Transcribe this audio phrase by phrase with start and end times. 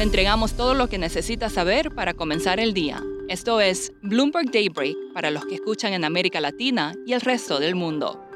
[0.00, 3.02] Le entregamos todo lo que necesita saber para comenzar el día.
[3.28, 7.74] Esto es Bloomberg Daybreak para los que escuchan en América Latina y el resto del
[7.74, 8.29] mundo.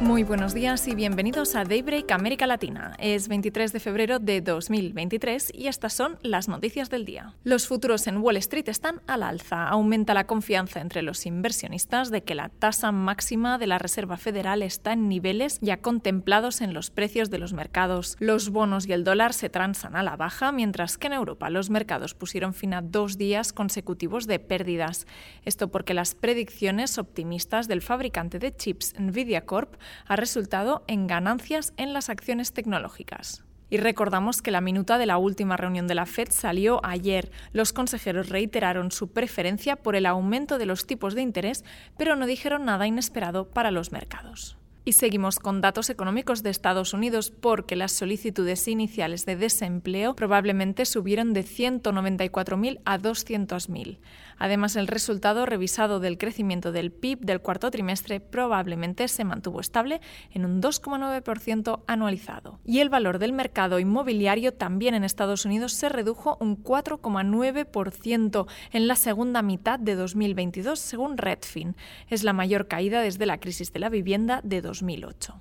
[0.00, 2.94] Muy buenos días y bienvenidos a Daybreak América Latina.
[3.00, 7.34] Es 23 de febrero de 2023 y estas son las noticias del día.
[7.42, 9.66] Los futuros en Wall Street están al alza.
[9.66, 14.62] Aumenta la confianza entre los inversionistas de que la tasa máxima de la Reserva Federal
[14.62, 18.16] está en niveles ya contemplados en los precios de los mercados.
[18.20, 21.70] Los bonos y el dólar se transan a la baja, mientras que en Europa los
[21.70, 25.08] mercados pusieron fin a dos días consecutivos de pérdidas.
[25.44, 29.74] Esto porque las predicciones optimistas del fabricante de chips Nvidia Corp
[30.06, 33.44] ha resultado en ganancias en las acciones tecnológicas.
[33.70, 37.30] Y recordamos que la minuta de la última reunión de la Fed salió ayer.
[37.52, 41.64] Los consejeros reiteraron su preferencia por el aumento de los tipos de interés,
[41.98, 44.56] pero no dijeron nada inesperado para los mercados.
[44.84, 50.86] Y seguimos con datos económicos de Estados Unidos porque las solicitudes iniciales de desempleo probablemente
[50.86, 53.98] subieron de 194.000 a 200.000.
[54.38, 60.00] Además, el resultado revisado del crecimiento del PIB del cuarto trimestre probablemente se mantuvo estable
[60.30, 62.60] en un 2,9% anualizado.
[62.64, 68.88] Y el valor del mercado inmobiliario también en Estados Unidos se redujo un 4,9% en
[68.88, 71.76] la segunda mitad de 2022, según Redfin.
[72.08, 75.40] Es la mayor caída desde la crisis de la vivienda de 2008.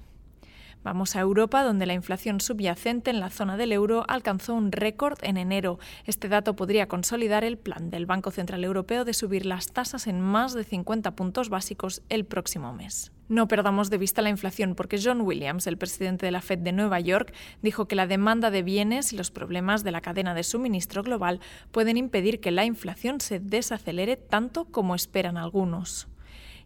[0.84, 5.18] Vamos a Europa, donde la inflación subyacente en la zona del euro alcanzó un récord
[5.22, 5.80] en enero.
[6.06, 10.22] Este dato podría consolidar el plan del Banco Central Europeo de subir las tasas en
[10.22, 13.12] más de 50 puntos básicos el próximo mes.
[13.28, 16.72] No perdamos de vista la inflación porque John Williams, el presidente de la Fed de
[16.72, 20.44] Nueva York, dijo que la demanda de bienes y los problemas de la cadena de
[20.44, 26.08] suministro global pueden impedir que la inflación se desacelere tanto como esperan algunos.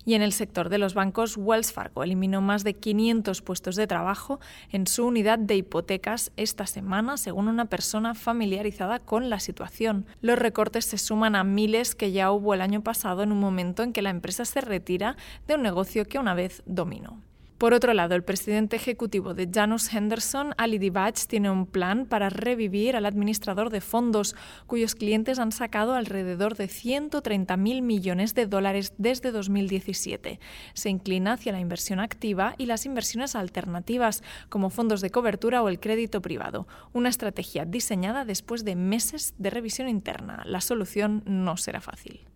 [0.05, 3.87] Y en el sector de los bancos, Wells Fargo eliminó más de 500 puestos de
[3.87, 4.39] trabajo
[4.71, 10.05] en su unidad de hipotecas esta semana, según una persona familiarizada con la situación.
[10.21, 13.83] Los recortes se suman a miles que ya hubo el año pasado en un momento
[13.83, 15.17] en que la empresa se retira
[15.47, 17.30] de un negocio que una vez dominó.
[17.61, 22.31] Por otro lado, el presidente ejecutivo de Janus Henderson, Ali Dibach, tiene un plan para
[22.31, 24.35] revivir al administrador de fondos,
[24.65, 30.39] cuyos clientes han sacado alrededor de 130.000 millones de dólares desde 2017.
[30.73, 35.69] Se inclina hacia la inversión activa y las inversiones alternativas, como fondos de cobertura o
[35.69, 40.41] el crédito privado, una estrategia diseñada después de meses de revisión interna.
[40.47, 42.30] La solución no será fácil.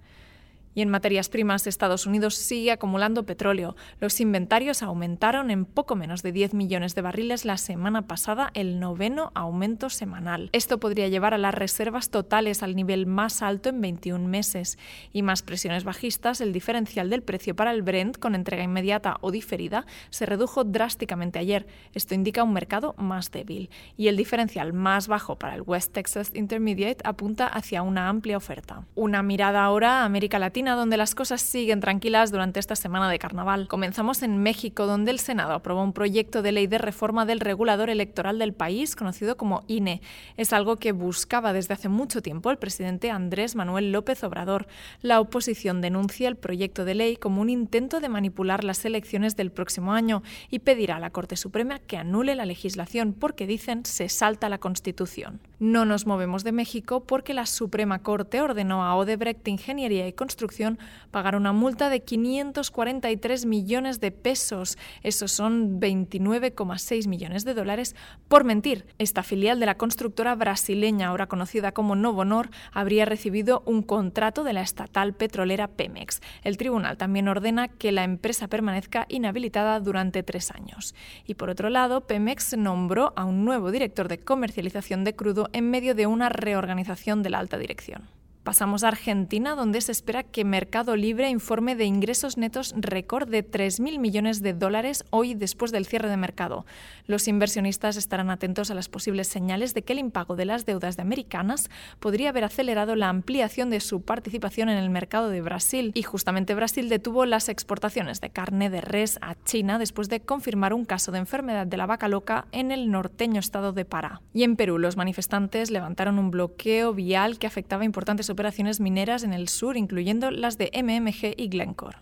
[0.75, 3.75] Y en materias primas, Estados Unidos sigue acumulando petróleo.
[3.99, 8.79] Los inventarios aumentaron en poco menos de 10 millones de barriles la semana pasada, el
[8.79, 10.49] noveno aumento semanal.
[10.51, 14.77] Esto podría llevar a las reservas totales al nivel más alto en 21 meses.
[15.13, 19.31] Y más presiones bajistas, el diferencial del precio para el Brent con entrega inmediata o
[19.31, 21.67] diferida se redujo drásticamente ayer.
[21.93, 23.69] Esto indica un mercado más débil.
[23.95, 28.85] Y el diferencial más bajo para el West Texas Intermediate apunta hacia una amplia oferta.
[28.95, 33.19] Una mirada ahora a América Latina donde las cosas siguen tranquilas durante esta semana de
[33.19, 33.67] carnaval.
[33.67, 37.91] Comenzamos en México, donde el Senado aprobó un proyecto de ley de reforma del regulador
[37.91, 40.01] electoral del país, conocido como INE.
[40.37, 44.65] Es algo que buscaba desde hace mucho tiempo el presidente Andrés Manuel López Obrador.
[45.03, 49.51] La oposición denuncia el proyecto de ley como un intento de manipular las elecciones del
[49.51, 54.09] próximo año y pedirá a la Corte Suprema que anule la legislación porque dicen se
[54.09, 55.41] salta la Constitución.
[55.59, 60.77] No nos movemos de México porque la Suprema Corte ordenó a Odebrecht Ingeniería y Construcción
[61.11, 67.95] pagar una multa de 543 millones de pesos, esos son 29,6 millones de dólares,
[68.27, 68.85] por mentir.
[68.97, 74.51] Esta filial de la constructora brasileña, ahora conocida como Novonor, habría recibido un contrato de
[74.51, 76.21] la estatal petrolera Pemex.
[76.43, 80.95] El tribunal también ordena que la empresa permanezca inhabilitada durante tres años.
[81.25, 85.69] Y por otro lado, Pemex nombró a un nuevo director de comercialización de crudo en
[85.69, 88.14] medio de una reorganización de la alta dirección.
[88.45, 93.43] Pasamos a Argentina, donde se espera que Mercado Libre informe de ingresos netos récord de
[93.43, 96.63] 3.000 millones de dólares hoy después del cierre de mercado.
[97.07, 100.95] Los inversionistas estarán atentos a las posibles señales de que el impago de las deudas
[100.95, 105.91] de americanas podría haber acelerado la ampliación de su participación en el mercado de Brasil.
[105.95, 110.75] Y justamente Brasil detuvo las exportaciones de carne de res a China después de confirmar
[110.75, 114.21] un caso de enfermedad de la vaca loca en el norteño estado de Pará.
[114.35, 119.33] Y en Perú, los manifestantes levantaron un bloqueo vial que afectaba importantes operaciones mineras en
[119.33, 121.97] el sur, incluyendo las de MMG y Glencore.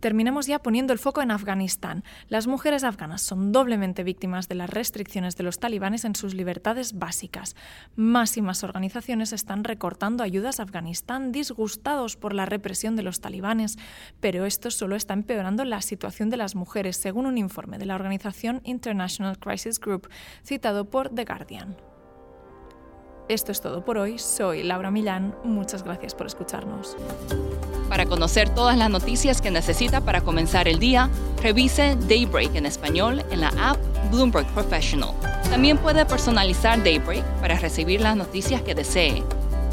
[0.00, 2.04] Terminamos ya poniendo el foco en Afganistán.
[2.28, 7.00] Las mujeres afganas son doblemente víctimas de las restricciones de los talibanes en sus libertades
[7.00, 7.56] básicas.
[7.96, 13.20] Más y más organizaciones están recortando ayudas a Afganistán disgustados por la represión de los
[13.20, 13.76] talibanes,
[14.20, 17.96] pero esto solo está empeorando la situación de las mujeres, según un informe de la
[17.96, 20.08] organización International Crisis Group
[20.44, 21.97] citado por The Guardian.
[23.28, 24.18] Esto es todo por hoy.
[24.18, 25.34] Soy Laura Millán.
[25.44, 26.96] Muchas gracias por escucharnos.
[27.90, 31.10] Para conocer todas las noticias que necesita para comenzar el día,
[31.42, 33.76] revise Daybreak en español en la app
[34.10, 35.10] Bloomberg Professional.
[35.50, 39.22] También puede personalizar Daybreak para recibir las noticias que desee.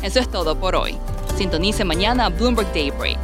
[0.04, 0.98] Eso es todo por hoy.
[1.38, 3.18] Sintonice mañana Bloomberg Daybreak